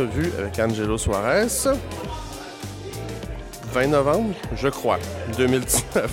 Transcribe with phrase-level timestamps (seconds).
[0.00, 1.46] entrevue avec Angelo Suarez.
[3.72, 4.98] 20 novembre, je crois,
[5.36, 6.10] 2019.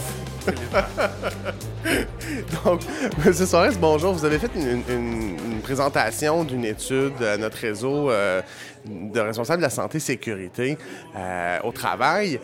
[2.65, 2.81] Donc,
[3.25, 3.33] M.
[3.33, 4.13] Suarez, bonjour.
[4.13, 8.41] Vous avez fait une, présentation d'une étude à notre réseau euh,
[8.85, 10.77] de responsables de la santé sécurité
[11.15, 12.39] euh, au travail.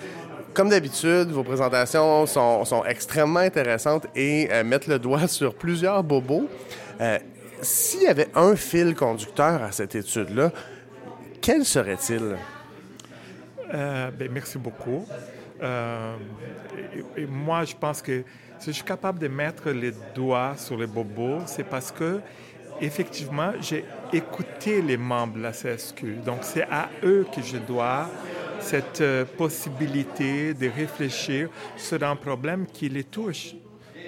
[0.54, 6.48] Comme d'habitude, vos présentations sont, extrêmement intéressantes et euh, mettent le doigt sur plusieurs bobos.
[7.62, 10.52] S'il y avait un fil conducteur à cette étude-là,
[11.44, 12.38] quel serait-il?
[13.74, 15.06] Euh, ben, merci beaucoup.
[15.62, 16.16] Euh,
[17.28, 18.24] moi, je pense que
[18.60, 22.22] si je suis capable de mettre les doigts sur les bobos, c'est parce que,
[22.80, 23.84] effectivement, j'ai
[24.14, 26.22] écouté les membres de la CSQ.
[26.26, 28.10] Donc, c'est à eux que je dois
[28.62, 33.54] cette euh, possibilité de réfléchir sur un problème qui les touche.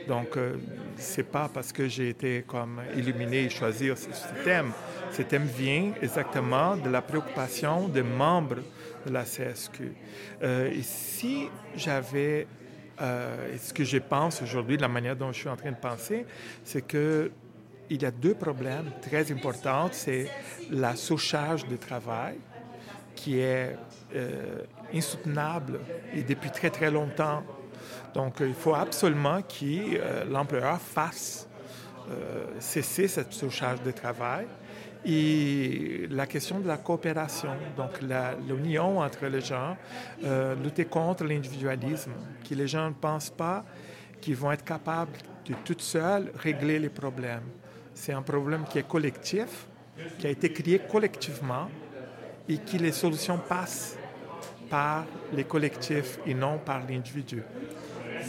[0.07, 0.55] Donc, euh,
[0.97, 4.09] c'est pas parce que j'ai été comme illuminé et choisir ce,
[4.43, 4.71] thème.
[5.11, 8.57] Ce thème vient exactement de la préoccupation des membres
[9.05, 9.93] de la CSQ.
[10.43, 12.47] Euh, et si j'avais,
[13.01, 15.77] euh, ce que je pense aujourd'hui, de la manière dont je suis en train de
[15.77, 16.25] penser,
[16.63, 17.31] c'est que
[17.87, 19.89] il y a deux problèmes très importants.
[19.91, 20.27] C'est
[20.71, 22.35] la surcharge de travail,
[23.15, 23.75] qui est
[24.15, 24.61] euh,
[24.93, 25.79] insoutenable
[26.13, 27.43] et depuis très très longtemps
[28.15, 31.49] donc, il faut absolument que euh, l'employeur fasse
[32.09, 34.47] euh, cesser cette surcharge de travail.
[35.05, 38.01] Et la question de la coopération, donc
[38.47, 39.75] l'union entre les gens,
[40.23, 42.13] euh, lutter contre l'individualisme,
[42.47, 43.65] que les gens ne pensent pas
[44.21, 47.43] qu'ils vont être capables de tout seuls régler les problèmes.
[47.93, 49.67] C'est un problème qui est collectif,
[50.17, 51.67] qui a été créé collectivement
[52.47, 53.97] et que les solutions passent
[54.69, 57.43] par les collectifs et non par l'individu.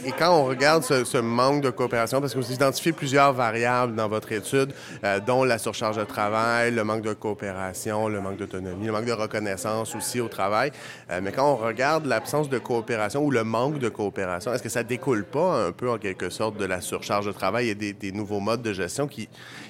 [0.05, 4.07] Et quand on regarde ce, manque de coopération, parce que vous identifiez plusieurs variables dans
[4.07, 4.73] votre étude,
[5.03, 9.05] euh, dont la surcharge de travail, le manque de coopération, le manque d'autonomie, le manque
[9.05, 10.71] de reconnaissance aussi au travail,
[11.09, 14.69] euh, mais quand on regarde l'absence de coopération ou le manque de coopération, est-ce que
[14.69, 18.11] ça découle pas un peu en quelque sorte de la surcharge de travail et des,
[18.11, 19.27] nouveaux modes de gestion qui,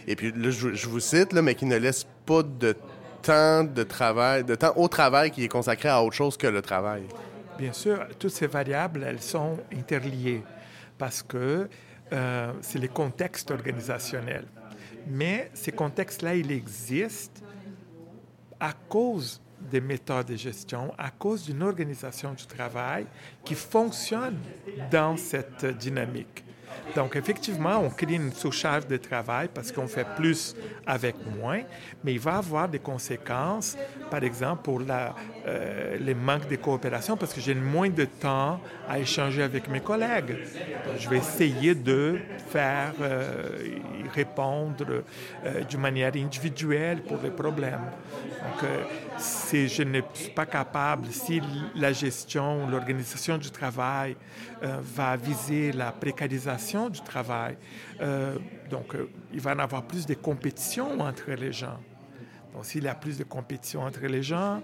[0.08, 2.76] et puis là, je, vous cite, là, mais qui ne laissent pas de
[3.22, 6.62] temps de travail, de temps au travail qui est consacré à autre chose que le
[6.62, 7.04] travail?
[7.58, 10.44] Bien sûr, toutes ces variables, elles sont interliées
[10.98, 11.68] parce que
[12.14, 14.46] euh, c'est les contextes organisationnels.
[15.08, 17.42] Mais ces contextes-là, ils existent
[18.60, 23.06] à cause des méthodes de gestion, à cause d'une organisation du travail
[23.44, 24.38] qui fonctionne
[24.92, 26.44] dans cette dynamique.
[26.96, 30.56] Donc, effectivement, on crée une surcharge de travail parce qu'on fait plus
[30.86, 31.62] avec moins,
[32.04, 33.78] mais il va avoir des conséquences,
[34.10, 39.00] par exemple, pour euh, les manques de coopération, parce que j'ai moins de temps à
[39.00, 40.38] échanger avec mes collègues.
[40.98, 42.20] je vais essayer de
[42.50, 43.58] faire euh,
[44.14, 45.04] répondre
[45.46, 47.92] euh, d'une manière individuelle pour les problèmes.
[48.44, 48.84] Donc, euh,
[49.18, 51.42] si je ne suis pas capable, si
[51.76, 54.16] la gestion, l'organisation du travail
[54.62, 57.58] va viser la précarisation du travail,
[58.70, 58.96] donc
[59.34, 61.80] il va y avoir plus de compétition entre les gens.
[62.54, 64.62] Donc, s'il y a plus de compétition entre les gens,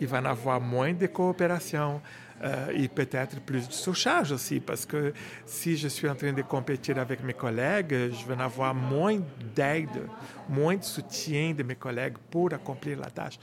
[0.00, 2.00] il va y avoir moins de coopération
[2.42, 5.12] euh, et peut-être plus de surcharge aussi, parce que
[5.44, 9.18] si je suis en train de compétir avec mes collègues, je vais en avoir moins
[9.54, 10.08] d'aide,
[10.48, 13.38] moins de soutien de mes collègues pour accomplir la tâche.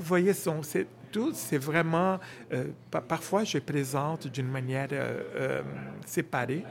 [0.00, 2.18] Vous voyez, c'est tout, c'est vraiment...
[2.52, 2.64] Euh,
[3.06, 5.62] parfois, je présente d'une manière euh,
[6.06, 6.64] séparée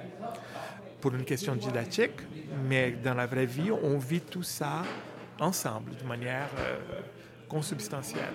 [1.00, 2.19] pour une question didactique,
[2.67, 4.84] mais dans la vraie vie, on vit tout ça
[5.40, 6.50] ensemble, de manière
[7.47, 8.34] consubstantielle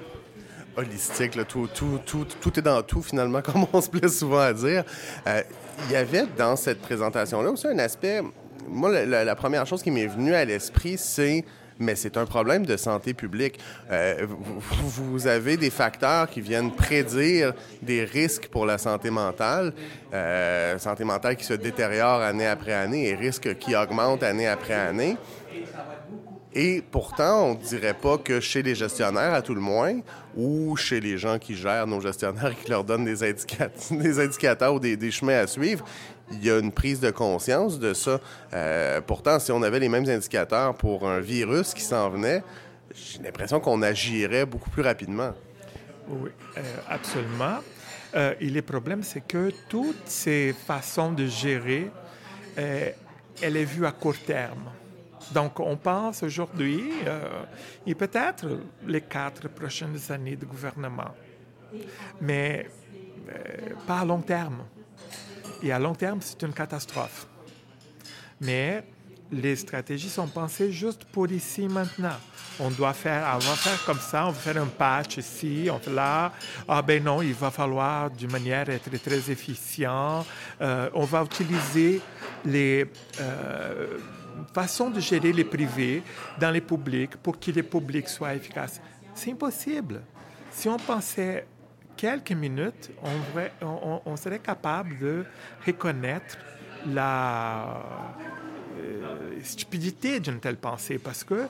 [0.77, 4.85] holistique, tout, est dans tout finalement, comme on se plaît souvent à dire.
[5.27, 5.43] Euh,
[5.87, 8.23] il y avait dans cette présentation-là aussi un aspect,
[8.69, 11.45] moi la, première chose qui m'est venue à l'esprit, c'est
[11.79, 13.59] mais c'est un problème de santé publique.
[13.91, 19.73] Euh, vous, avez des facteurs qui viennent prédire des risques pour la santé mentale,
[20.13, 24.75] euh, santé mentale qui se détériore année après année et risques qui augmentent année après
[24.75, 25.17] année.
[26.57, 29.99] Et pourtant, on ne dirait pas que chez les gestionnaires, à tout le moins,
[30.37, 33.35] ou chez les gens qui gèrent nos gestionnaires et qui leur donnent des,
[33.91, 35.85] des indicateurs ou des, chemins à suivre,
[36.31, 38.21] il y a une prise de conscience de ça.
[38.53, 42.43] Euh, pourtant, si on avait les mêmes indicateurs pour un virus qui s'en venait,
[42.95, 45.33] j'ai l'impression qu'on agirait beaucoup plus rapidement.
[46.09, 47.59] Oui, euh, absolument.
[48.15, 51.91] Euh, et le problème, c'est que toutes ces façons de gérer,
[52.57, 54.71] elle est vue à court terme.
[55.33, 57.45] Donc, on pense aujourd'hui, euh,
[57.87, 58.47] et peut-être
[58.87, 61.15] les quatre prochaines années de gouvernement,
[62.21, 62.69] mais
[63.29, 64.65] euh, pas à long terme.
[65.63, 67.27] Et à long terme, c'est une catastrophe.
[68.41, 68.85] Mais
[69.33, 72.17] les stratégies sont pensées juste pour ici maintenant.
[72.61, 75.79] On doit faire, on va faire comme ça, on va faire un patch ici, on
[75.79, 76.33] fait là.
[76.69, 80.25] Ah ben non, il va falloir d'une manière être très efficient.
[80.61, 82.01] Euh, on va utiliser
[82.45, 82.87] les
[84.53, 86.03] façons de gérer les privés
[86.39, 88.81] dans les publics pour que les publics soient efficaces.
[89.15, 90.03] C'est impossible.
[90.51, 91.47] Si on pensait
[91.97, 92.91] quelques minutes,
[93.63, 95.25] on, on serait capable de
[95.67, 96.37] reconnaître
[96.87, 97.83] la
[98.79, 101.47] euh, stupidité d'une telle pensée parce que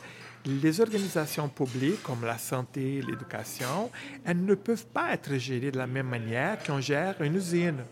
[0.47, 3.91] les organisations publiques comme la santé, l'éducation,
[4.25, 7.83] elles ne peuvent pas être gérées de la même manière qu'on gère une usine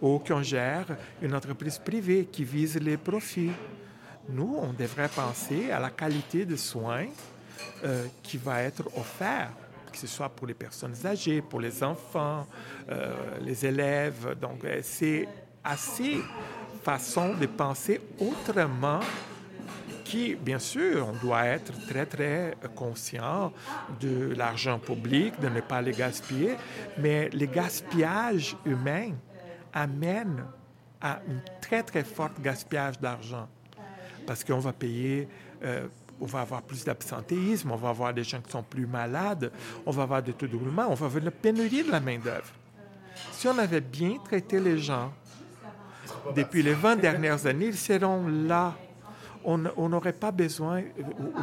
[0.00, 0.86] ou qu'on gère
[1.20, 3.50] une entreprise privée qui vise les profits.
[4.28, 7.06] Nous, on devrait penser à la qualité de soins
[7.84, 9.50] euh, qui va être offert,
[9.90, 12.46] que ce soit pour les personnes âgées, pour les enfants,
[12.90, 14.36] euh, les élèves.
[14.40, 15.26] Donc, c'est
[15.64, 16.18] assez
[16.82, 19.00] façon de penser autrement
[20.10, 23.52] qui, bien sûr, on doit être très, très conscient
[24.00, 26.56] de l'argent public, de ne pas le gaspiller,
[26.98, 29.12] mais le gaspillage humain
[29.72, 30.44] amène
[31.00, 33.48] à un très, très fort gaspillage d'argent.
[34.30, 35.26] Parce qu'on va payer,
[35.64, 35.88] euh,
[36.20, 39.50] on va avoir plus d'absentéisme, on va avoir des gens qui sont plus malades,
[39.84, 42.52] on va avoir des taux de on va avoir une pénurie de la main-d'œuvre.
[43.32, 45.12] Si on avait bien traité les gens
[46.36, 48.76] depuis les 20 dernières années, ils seront là.
[49.44, 50.80] On n'aurait pas besoin.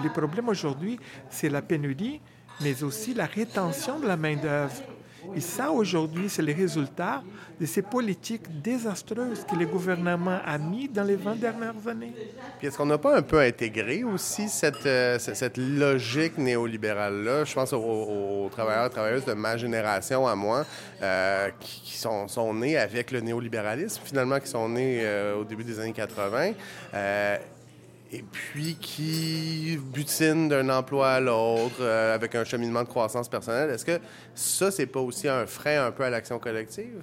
[0.01, 0.97] Les problèmes aujourd'hui,
[1.29, 2.21] c'est la pénurie,
[2.61, 4.81] mais aussi la rétention de la main-d'œuvre.
[5.35, 7.23] Et ça, aujourd'hui, c'est le résultat
[7.59, 12.13] de ces politiques désastreuses que le gouvernement a mis dans les 20 dernières années.
[12.61, 17.43] Est-ce qu'on n'a pas un peu intégré aussi cette, euh, cette logique néolibérale-là?
[17.43, 20.65] Je pense aux, travailleurs et travailleuses de ma génération à moi
[21.01, 25.63] euh, qui, sont, sont, nés avec le néolibéralisme, finalement, qui sont nés euh, au début
[25.63, 26.53] des années 80
[28.11, 33.69] et puis qui butine d'un emploi à l'autre euh, avec un cheminement de croissance personnelle.
[33.69, 33.99] Est-ce que
[34.33, 37.01] ça, c'est pas aussi un frein un peu à l'action collective?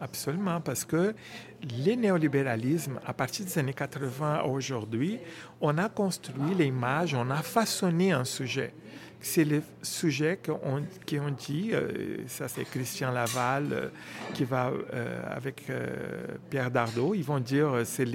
[0.00, 1.14] Absolument, parce que
[1.62, 5.18] le néolibéralisme, à partir des années 80 à aujourd'hui,
[5.60, 8.74] on a construit l'image, on a façonné un sujet
[9.26, 13.88] c'est le sujet qu'on ont dit, euh, ça c'est Christian Laval euh,
[14.32, 15.64] qui va euh, avec
[16.48, 18.06] Pierre Dardot, ils vont dire c'est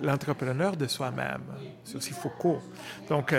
[0.00, 1.42] l'entrepreneur de soi-même.
[1.82, 2.60] C'est aussi Foucault.
[3.08, 3.34] Donc,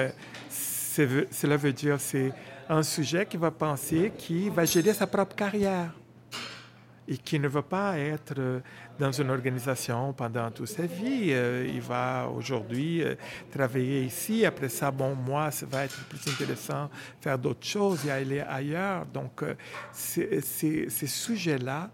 [0.49, 2.33] cela veut dire c'est
[2.67, 5.93] un sujet qui va penser, qui va gérer sa propre carrière
[7.07, 8.59] et qui ne veut pas être euh,
[8.97, 11.29] dans une organisation pendant toute sa vie.
[11.29, 13.15] Euh, il va aujourd'hui euh,
[13.51, 14.45] travailler ici.
[14.45, 16.89] Après ça, bon, moi, ça va être plus intéressant
[17.21, 19.05] faire d'autres choses et aller ailleurs.
[19.05, 19.43] Donc,
[19.91, 21.91] ces sujets-là,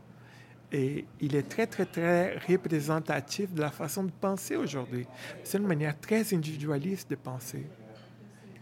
[0.71, 5.05] et il est très, très, très représentatif de la façon de penser aujourd'hui.
[5.43, 7.65] C'est une manière très individualiste de penser.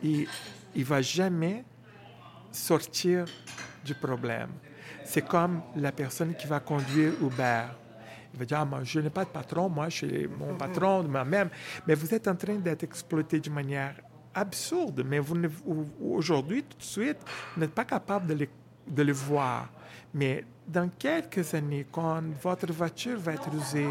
[0.04, 0.28] Et
[0.76, 1.64] il ne va jamais
[2.52, 3.26] sortir
[3.86, 4.50] du problème.
[5.10, 7.64] C'est comme la personne qui va conduire Uber.
[8.32, 11.02] Il va dire, ah, moi, je n'ai pas de patron, moi, je suis mon patron
[11.02, 11.50] de moi-même.
[11.88, 13.96] Mais vous êtes en train d'être exploité de manière
[14.36, 15.04] absurde.
[15.04, 15.36] Mais vous
[16.00, 17.18] aujourd'hui, tout de suite,
[17.56, 18.36] vous n'êtes pas capable
[18.88, 19.70] de le, voir.
[20.14, 23.88] Mais dans quelques années, quand votre voiture va être usée,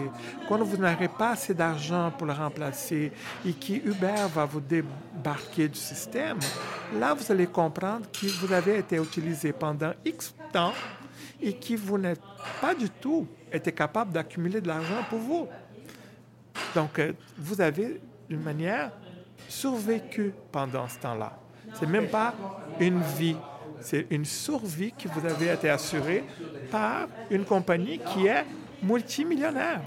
[0.48, 3.10] quand vous n'aurez pas assez d'argent pour la remplacer
[3.44, 6.38] et que Uber va vous débarquer du système,
[6.96, 10.72] là, vous allez comprendre que vous avez été utilisé pendant X temps
[11.40, 12.20] et qui vous n'êtes
[12.60, 15.48] pas du tout été capable d'accumuler de l'argent pour vous.
[16.74, 18.90] Donc, euh, vous avez, d'une manière,
[19.48, 21.38] survécu pendant ce temps-là.
[21.74, 22.34] C'est même pas
[22.80, 23.36] une vie,
[23.80, 26.24] c'est une survie que vous avez été assurée
[26.70, 28.44] par une compagnie qui est
[28.82, 29.80] multimillionnaire.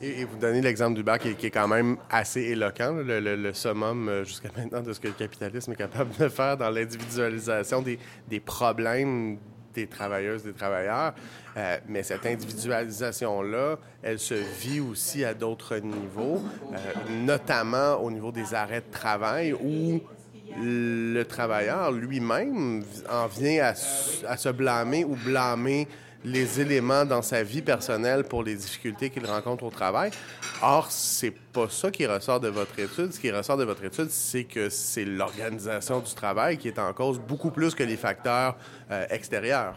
[0.00, 4.24] Et, vous donnez l'exemple du bar qui, est quand même assez éloquent, le, summum euh,
[4.24, 9.38] jusqu'à maintenant de ce que le capitalisme est capable de faire dans l'individualisation des problèmes
[9.80, 11.14] des travailleuses, des travailleurs.
[11.56, 16.42] Euh, mais cette individualisation-là, elle se vit aussi à d'autres niveaux,
[16.72, 16.76] euh,
[17.24, 20.00] notamment au niveau des arrêts de travail où
[20.60, 25.86] le travailleur lui-même en vient à, à, se blâmer ou blâmer
[26.24, 30.10] les éléments dans sa vie personnelle pour les difficultés qu'il rencontre au travail.
[30.62, 33.12] Or, c'est pas ça qui ressort de votre étude.
[33.12, 36.92] Ce qui ressort de votre étude, c'est que c'est l'organisation du travail qui est en
[36.92, 38.56] cause beaucoup plus que les facteurs
[38.90, 39.74] euh, extérieurs.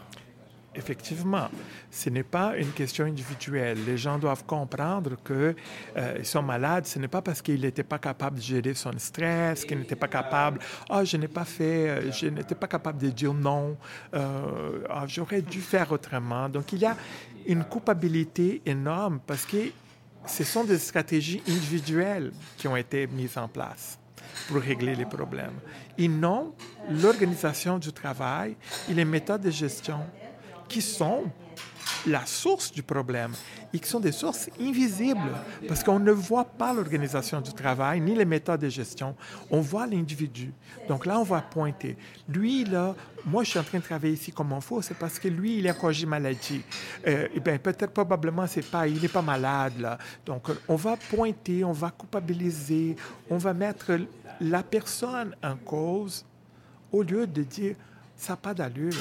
[0.74, 1.48] Effectivement,
[1.90, 3.84] ce n'est pas une question individuelle.
[3.84, 5.54] Les gens doivent comprendre qu'ils
[5.98, 6.86] euh, sont malades.
[6.86, 10.08] Ce n'est pas parce qu'ils n'étaient pas capables de gérer son stress, qu'ils n'étaient pas
[10.08, 10.60] capables.
[10.88, 13.76] Ah, oh, je n'ai pas fait, euh, je n'étais pas capable de dire non.
[14.14, 16.48] Euh, oh, j'aurais dû faire autrement.
[16.48, 16.96] Donc, il y a
[17.46, 19.70] une culpabilité énorme parce que
[20.24, 23.98] ce sont des stratégies individuelles qui ont été mises en place
[24.48, 25.58] pour régler les problèmes,
[25.98, 26.54] et non
[26.90, 28.56] l'organisation du travail
[28.88, 29.98] et les méthodes de gestion
[30.72, 31.24] qui sont
[32.06, 33.32] la source du problème
[33.72, 35.32] et qui sont des sources invisibles
[35.68, 39.14] parce qu'on ne voit pas l'organisation du travail ni les méthodes de gestion.
[39.50, 40.52] On voit l'individu.
[40.88, 41.96] Donc là, on va pointer.
[42.26, 42.94] Lui, là,
[43.26, 45.58] moi, je suis en train de travailler ici comme il faut, c'est parce que lui,
[45.58, 46.62] il a congé maladie.
[47.06, 49.98] Euh, eh bien, peut-être, probablement, c'est pas, il n'est pas malade, là.
[50.24, 52.96] Donc, on va pointer, on va culpabiliser,
[53.30, 53.92] on va mettre
[54.40, 56.24] la personne en cause
[56.90, 57.76] au lieu de dire,
[58.16, 58.94] ça n'a pas d'allure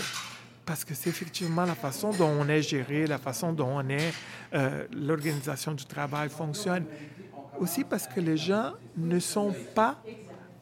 [0.71, 4.13] parce que c'est effectivement la façon dont on est géré, la façon dont on est,
[4.53, 6.85] euh, l'organisation du travail fonctionne.
[7.59, 10.01] Aussi parce que les gens ne sont pas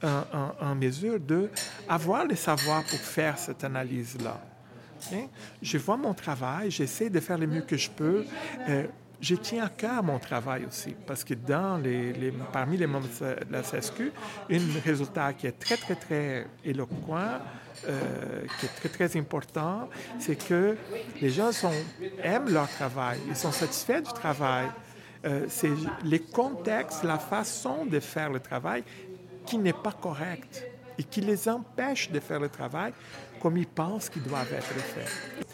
[0.01, 4.41] en, mesure d'avoir le savoir pour faire cette analyse-là.
[5.13, 5.27] Hein?
[5.61, 8.25] Je vois mon travail, j'essaie de faire le mieux que je peux.
[8.67, 8.87] Euh,
[9.21, 11.33] je tiens à cœur mon travail aussi, parce que
[12.53, 14.11] parmi les membres de la CSQ,
[14.51, 17.39] un résultat qui est très, très, très éloquent,
[17.88, 20.77] euh, qui est très, très important, c'est que
[21.21, 21.51] les gens
[22.23, 24.67] aiment leur travail, ils sont satisfaits du travail.
[25.25, 25.71] Euh, c'est
[26.03, 28.83] les contextes, la façon de faire le travail
[29.45, 30.65] qui n'est pas correcte
[30.97, 32.93] et qui les empêche de faire le travail
[33.41, 35.45] comme ils pensent qu'il doit être fait.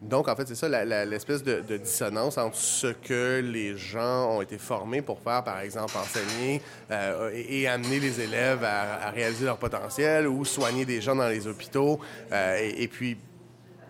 [0.00, 0.68] Donc, en fait, c'est ça
[1.04, 5.92] l'espèce de, dissonance entre ce que les gens ont été formés pour faire, par exemple,
[5.98, 11.28] enseigner euh, et, amener les élèves à, réaliser leur potentiel ou soigner des gens dans
[11.28, 12.00] les hôpitaux
[12.32, 13.18] euh, et, puis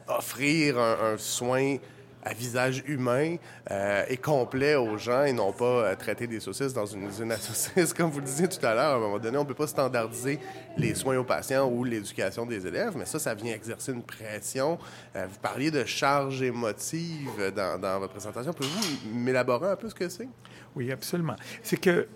[0.09, 1.77] offrir un soin
[2.23, 3.37] à visage humain
[3.71, 7.33] euh, et complet aux gens et non pas euh, traiter des saucisses dans une usine
[7.33, 7.93] à saucisses.
[7.97, 9.67] Comme vous le disiez tout à l'heure, à un moment donné, on ne peut pas
[9.67, 10.39] standardiser
[10.77, 14.79] les soins aux patients ou l'éducation des élèves, mais ça, ça vient exercer une pression.
[15.17, 18.53] Euh, vous parliez de charge émotive dans, votre présentation.
[18.53, 20.29] Pouvez-vous m'élaborer un peu ce que c'est?
[20.77, 21.37] Oui, absolument.
[21.63, 22.07] C'est que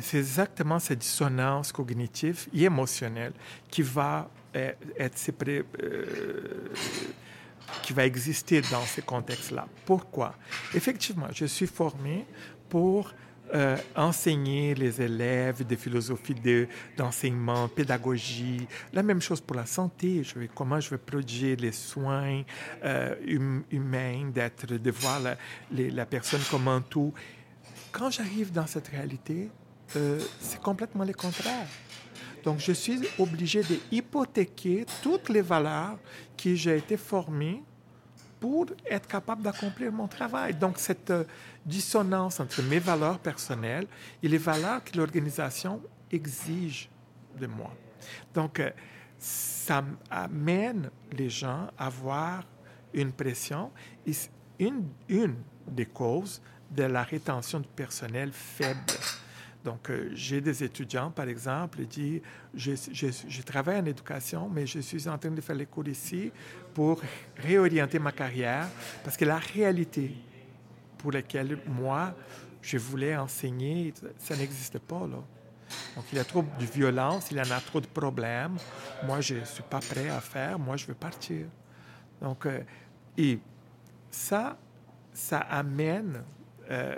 [0.00, 3.32] c'est exactement cette dissonance cognitive et émotionnelle
[3.70, 5.16] qui va être
[7.82, 9.66] qui va exister dans ces contextes-là.
[9.84, 10.34] Pourquoi?
[10.74, 12.26] Effectivement, je suis formé
[12.68, 13.12] pour
[13.52, 16.36] euh, enseigner les élèves des philosophies
[16.96, 18.68] d'enseignement, pédagogie.
[18.92, 20.22] La même chose pour la santé.
[20.22, 22.42] Je vais, comment je vais produire les soins
[22.84, 25.36] euh, hum, humains, de voir la,
[25.72, 27.12] la, personne comme un tout.
[27.90, 29.50] Quand j'arrive dans cette réalité,
[29.96, 31.66] euh, c'est complètement le contraire.
[32.44, 35.98] Donc, je suis obligé d'hypothéquer toutes les valeurs
[36.36, 37.62] qui j'ai été formé
[38.38, 40.54] pour être capable d'accomplir mon travail.
[40.54, 41.24] Donc, cette euh,
[41.64, 43.86] dissonance entre mes valeurs personnelles
[44.22, 45.80] et les valeurs que l'organisation
[46.10, 46.88] exige
[47.38, 47.72] de moi.
[48.32, 48.70] Donc, euh,
[49.18, 52.44] ça amène les gens à avoir
[52.94, 53.70] une pression
[54.06, 54.12] et
[54.58, 58.80] une, une des causes de la rétention du personnel faible.
[59.64, 62.22] Donc, euh, j'ai des étudiants, par exemple, qui
[62.54, 66.32] disent, je, travaille en éducation, mais je suis en train de faire les cours ici
[66.72, 67.00] pour
[67.36, 68.68] réorienter ma carrière,
[69.04, 70.14] parce que la réalité
[70.96, 72.14] pour laquelle moi,
[72.62, 75.22] je voulais enseigner, ça n'existe pas, là.
[75.94, 78.56] Donc, il y a trop de violence, il y en a trop de problèmes.
[79.04, 80.58] Moi, je ne suis pas prêt à faire.
[80.58, 81.46] Moi, je veux partir.
[82.20, 82.60] Donc, euh,
[83.16, 83.38] et
[84.10, 84.58] ça,
[85.12, 86.24] ça amène
[86.70, 86.94] euh,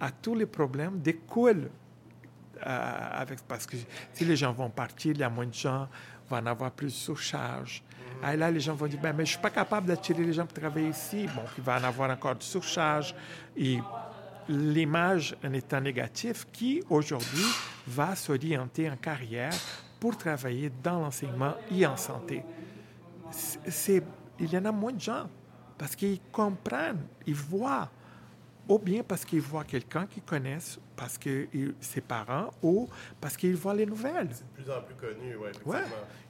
[0.00, 1.70] à tous les problèmes découlent
[2.66, 3.76] euh, avec, parce que
[4.12, 5.88] si les gens vont partir, il y a moins de gens,
[6.28, 7.82] vont en avoir plus de surcharge.
[8.22, 10.24] Et ah, là, les gens vont dire, ben, mais je ne suis pas capable d'attirer
[10.24, 11.26] les gens pour travailler ici.
[11.34, 13.14] Bon, il va en avoir encore de surcharge.
[13.56, 13.78] Et
[14.48, 17.44] l'image en étant négatif qui, aujourd'hui,
[17.86, 19.52] va s'orienter en carrière
[19.98, 22.42] pour travailler dans l'enseignement et en santé.
[23.30, 24.02] C'est,
[24.38, 25.28] il y en a moins de gens
[25.76, 27.90] parce qu'ils comprennent, ils voient
[28.68, 31.48] ou bien parce qu'ils voient quelqu'un qu'ils connaissent, parce que
[31.80, 32.88] ses parents, ou
[33.20, 34.28] parce qu'ils voient les nouvelles.
[34.32, 35.82] C'est de plus en plus connu, oui, ouais.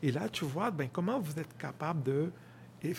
[0.02, 2.30] Et là, tu vois, ben, comment vous êtes capable de
[2.84, 2.92] euh,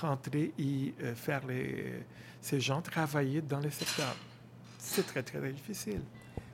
[0.00, 2.02] rentrer et euh, faire les,
[2.40, 4.16] ces gens travailler dans le secteur.
[4.78, 6.00] C'est très, très difficile.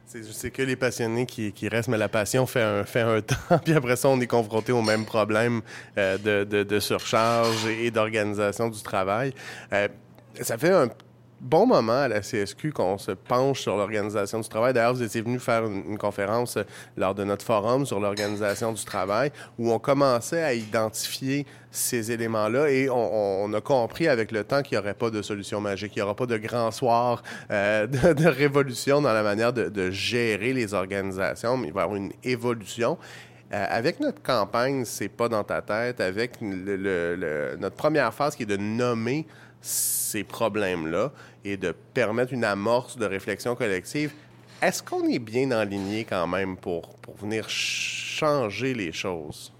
[0.04, 3.59] C'est que les passionnés qui, qui, restent, mais la passion fait un, fait un temps,
[3.64, 5.62] puis après ça, on est confronté au même problème
[5.97, 9.33] euh, de, de, de, surcharge et d'organisation du travail.
[10.40, 10.88] ça fait un
[11.40, 14.72] bon moment à la CSQ qu'on se penche sur l'organisation du travail.
[14.72, 16.62] D'ailleurs, vous étiez venu faire une, conférence euh,
[16.96, 22.70] lors de notre forum sur l'organisation du travail où on commençait à identifier ces éléments-là
[22.70, 25.98] et on, a compris avec le temps qu'il n'y aurait pas de solution magique, il
[25.98, 30.72] n'y aura pas de grand soir euh, de, révolution dans la manière de, gérer les
[30.74, 32.96] organisations, mais il va y avoir une évolution.
[33.50, 38.56] avec notre campagne, c'est pas dans ta tête, avec notre première phase qui est de
[38.56, 39.26] nommer
[39.66, 41.12] ces problèmes-là
[41.44, 44.12] et de permettre une amorce de réflexion collective,
[44.62, 49.52] est-ce qu'on est bien aligné quand même pour, pour venir changer les choses?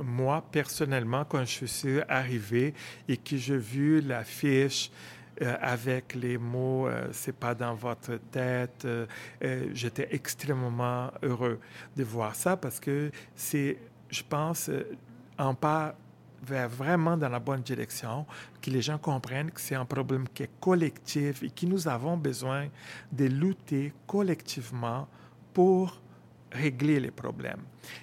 [0.00, 2.74] Moi, personnellement, quand je suis arrivé
[3.08, 4.90] et que j'ai vu l'affiche
[5.42, 9.06] euh, avec les mots euh, c'est pas dans votre tête, euh,
[9.72, 11.58] j'étais extrêmement heureux
[11.96, 13.78] de voir ça parce que c'est,
[14.10, 14.70] je pense,
[15.38, 15.96] en pas
[16.42, 18.26] vers vraiment dans la bonne direction,
[18.60, 22.16] que les gens comprennent que c'est un problème qui est collectif et que nous avons
[22.16, 22.68] besoin
[23.12, 25.08] de lutter collectivement
[25.52, 26.00] pour
[26.50, 27.60] régler les problèmes.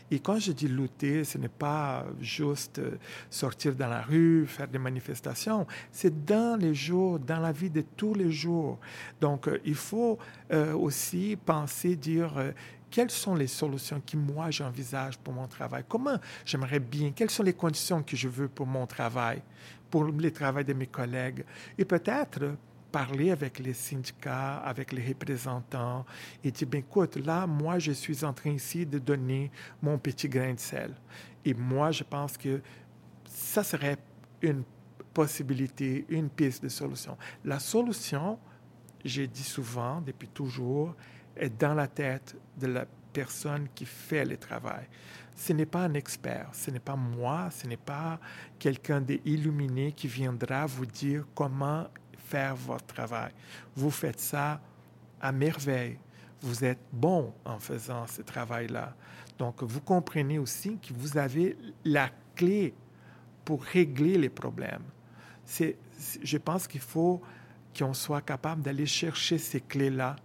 [0.09, 2.97] Et quand je dis lutter, ce n'est pas juste euh,
[3.29, 7.83] sortir dans la rue, faire des manifestations, c'est dans les jours, dans la vie de
[7.95, 8.79] tous les jours.
[9.19, 10.17] Donc, euh, il faut
[10.51, 12.31] euh, aussi penser, dire,
[12.95, 15.83] quelles sont les solutions que moi j'envisage pour mon travail?
[15.85, 17.11] Comment j'aimerais bien?
[17.11, 19.41] Quelles sont les conditions que je veux pour mon travail,
[19.91, 21.43] pour le travail de mes collègues?
[21.77, 22.55] Et peut-être
[22.93, 26.05] parler avec les syndicats, avec les représentants
[26.41, 30.29] et dire, ben, écoute, là, moi, je suis en train ici de donner mon petit
[30.29, 30.93] grain de sel.
[31.43, 32.61] Et moi, je pense que
[33.25, 33.97] ça serait
[34.41, 34.63] une
[35.13, 37.17] possibilité, une piste de solution.
[37.43, 38.39] La solution,
[39.03, 40.95] j'ai dit souvent, depuis toujours,
[41.35, 44.85] est dans la tête de la personne qui fait le travail.
[45.35, 48.19] Ce n'est pas un expert, ce n'est pas moi, ce n'est pas
[48.57, 51.87] quelqu'un d'illuminé qui viendra vous dire comment
[52.27, 53.31] faire votre travail.
[53.75, 54.61] Vous faites ça
[55.21, 55.97] à merveille.
[56.41, 58.95] Vous êtes bon en faisant ce travail-là.
[59.37, 62.73] Donc, vous comprenez aussi que vous avez la clé
[63.43, 64.83] pour régler les problèmes.
[65.43, 65.77] C'est,
[66.23, 67.21] je pense qu'il faut
[67.77, 70.15] qu'on soit capable d'aller chercher ces clés-là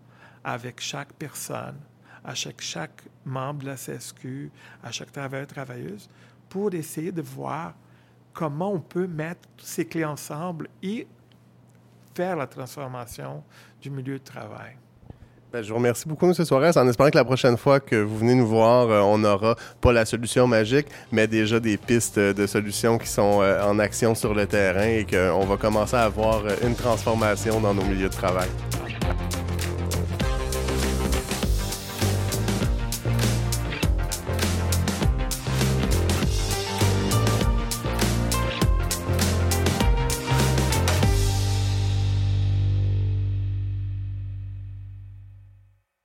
[0.44, 1.76] avec chaque personne,
[2.24, 4.50] à chaque, chaque membre de la CSQ,
[4.82, 6.08] à chaque travailleur, travailleuse,
[6.48, 7.74] pour essayer de voir
[8.32, 11.06] comment on peut mettre ces clés ensemble et
[12.14, 13.42] faire la transformation
[13.80, 14.76] du milieu de travail.
[15.52, 16.32] Ben, je vous remercie beaucoup, M.
[16.32, 19.56] Suarez, en espérant que la prochaine fois que vous venez nous voir, euh, on n'aura
[19.80, 24.14] pas la solution magique, mais déjà des pistes de solutions qui sont euh, en action
[24.14, 28.14] sur le terrain et qu'on va commencer à avoir une transformation dans nos milieux de
[28.14, 28.48] travail.